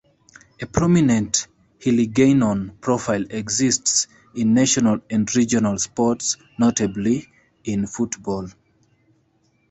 [0.59, 1.45] A prominent
[1.79, 7.27] Hiligaynon profile exists in national and regional sports, notably
[7.65, 8.49] in football.